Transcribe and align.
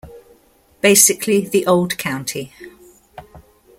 Basically 0.81 1.47
the 1.47 1.63
old 1.67 1.95
county. 1.99 2.51